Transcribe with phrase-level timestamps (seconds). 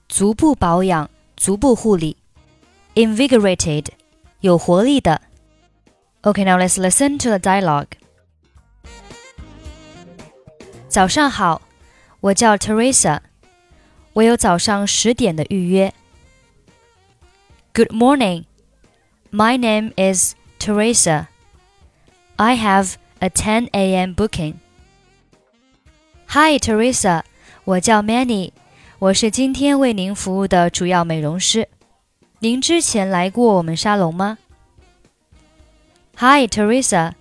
[0.08, 2.16] 足部保养、足部护理；
[2.94, 3.86] invigorated，
[4.40, 5.20] 有活力的。
[6.22, 7.86] Okay, now let's listen to the dialogue.
[10.88, 11.62] 早上好，
[12.20, 13.20] 我叫 Teresa，
[14.14, 15.94] 我有早上十点的预约。
[17.72, 18.44] Good morning,
[19.30, 21.27] my name is Teresa,
[22.37, 24.13] I have a 10 a.m.
[24.15, 24.55] booking.
[26.27, 27.23] Hi, Teresa，
[27.63, 28.51] 我叫 Mannie，
[28.99, 31.69] 我是今天为您服务的主要美容师。
[32.39, 34.37] 您之前来过我们沙龙吗
[36.17, 37.13] ？Hi, Teresa,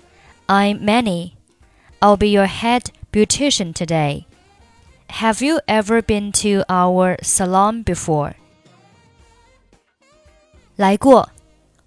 [0.47, 1.33] I'm Mannie.
[2.01, 4.25] I'll be your head beautician today.
[5.09, 8.35] Have you ever been to our salon before?
[10.77, 11.31] 来过。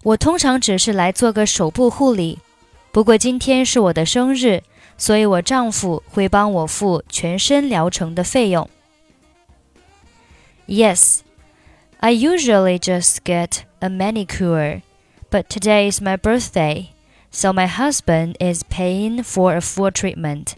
[0.07, 2.39] 我通常只是来做个手部护理，
[2.91, 4.61] 不过今天是我的生日，
[4.97, 8.69] 所以我丈夫会帮我付全身疗程的费用。
[10.67, 11.19] Yes,
[11.99, 14.81] I usually just get a manicure,
[15.29, 16.87] but today is my birthday,
[17.31, 20.53] so my husband is paying for a full treatment.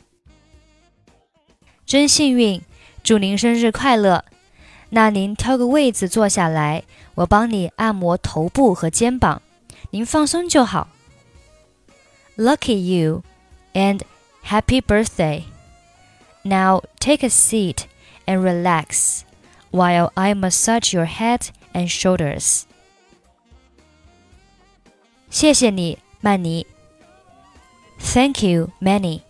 [1.85, 2.61] 真幸运，
[3.03, 4.25] 祝您生日快乐！
[4.90, 6.82] 那您挑个位子坐下来，
[7.14, 9.40] 我帮你按摩头部和肩膀，
[9.90, 10.88] 您放松就好。
[12.36, 13.22] Lucky you,
[13.72, 14.00] and
[14.44, 15.44] happy birthday.
[16.42, 17.84] Now take a seat
[18.26, 19.20] and relax
[19.70, 22.62] while I massage your head and shoulders.
[25.30, 26.66] 谢谢你，曼尼。
[28.00, 29.20] Thank you, Mannie.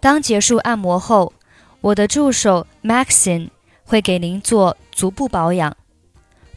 [0.00, 1.32] 当结束按摩后。
[1.80, 3.50] 我的助手 Maxine
[3.84, 5.76] 会给您做足部保养，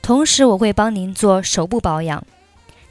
[0.02, 2.26] 同时我会帮您做手部保养。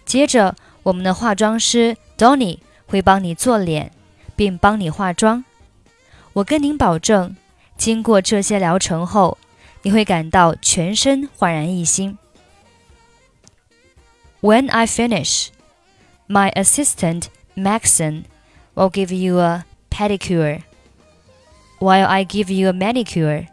[0.04, 0.54] 接着，
[0.84, 3.90] 我们的化妆师 Donny 会帮你做脸，
[4.36, 5.44] 并帮你化妆。
[6.32, 7.36] 我跟您保证，
[7.76, 9.36] 经过这些疗程后，
[9.82, 12.16] 你会感到全身焕然一新。
[14.40, 15.48] When I finish,
[16.28, 17.24] my assistant
[17.56, 18.22] Maxine
[18.74, 20.62] will give you a pedicure
[21.79, 23.47] while I give you a manicure.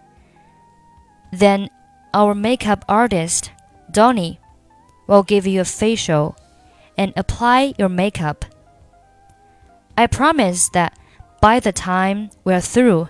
[1.32, 1.68] Then
[2.14, 3.50] our makeup artist,
[3.90, 4.38] Donnie,
[5.06, 6.36] will give you a facial
[6.96, 8.44] and apply your makeup.
[9.96, 10.98] I promise that
[11.40, 13.08] by the time we're through,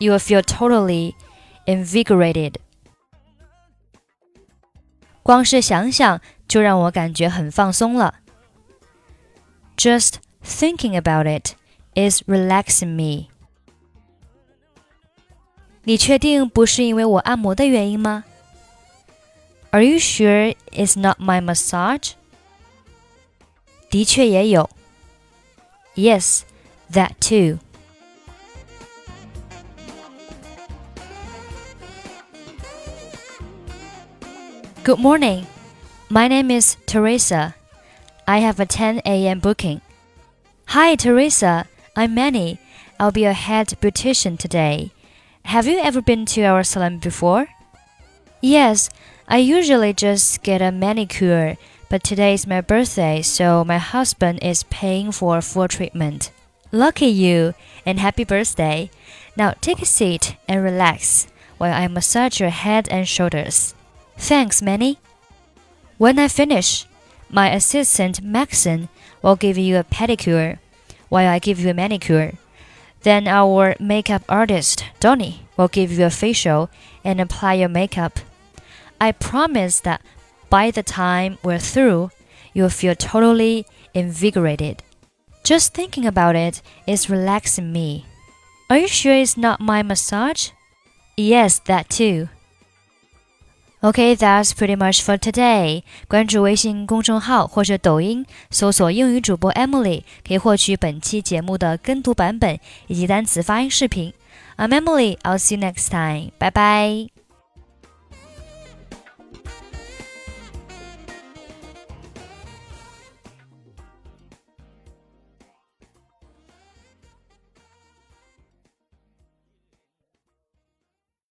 [0.00, 1.14] you will feel totally
[1.66, 2.58] invigorated.
[5.22, 8.14] 光是想想就让我感觉很放松了。
[9.76, 11.54] Just thinking about it
[11.94, 13.29] is relaxing me.
[15.83, 18.23] 你确定不是因为我按摩的原因吗
[19.71, 22.11] ？Are you sure it's not my massage？
[23.89, 24.69] 的确也有。
[25.95, 26.41] Yes,
[26.91, 27.59] that too.
[34.83, 35.45] Good morning.
[36.09, 37.53] My name is Teresa.
[38.27, 39.39] I have a 10 a.m.
[39.39, 39.81] booking.
[40.67, 41.65] Hi, Teresa.
[41.95, 42.59] I'm Mannie.
[42.99, 44.91] I'll be your head beautician today.
[45.45, 47.47] Have you ever been to our salon before?
[48.41, 48.89] Yes,
[49.27, 51.57] I usually just get a manicure,
[51.89, 56.31] but today is my birthday, so my husband is paying for a full treatment.
[56.71, 57.53] Lucky you,
[57.85, 58.89] and happy birthday.
[59.35, 61.27] Now take a seat and relax
[61.57, 63.75] while I massage your head and shoulders.
[64.17, 64.99] Thanks, Mannie.
[65.97, 66.85] When I finish,
[67.29, 68.89] my assistant Maxine
[69.21, 70.59] will give you a pedicure
[71.09, 72.33] while I give you a manicure.
[73.03, 76.69] Then our makeup artist, Donnie, will give you a facial
[77.03, 78.19] and apply your makeup.
[78.99, 80.01] I promise that
[80.49, 82.11] by the time we're through,
[82.53, 84.83] you'll feel totally invigorated.
[85.43, 88.05] Just thinking about it is relaxing me.
[88.69, 90.51] Are you sure it's not my massage?
[91.17, 92.29] Yes, that too.
[93.83, 95.81] Okay, that's pretty much for today.
[96.07, 104.13] 关注微信公众号或者抖音，搜索英语主播 Emily，可以获取本期节目的跟读版本以及单词发音视频。
[104.57, 105.17] I'm Emily.
[105.23, 106.31] I'll see you next time.
[106.37, 107.07] 拜拜